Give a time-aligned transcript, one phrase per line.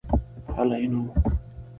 [0.55, 1.01] هلئ نو.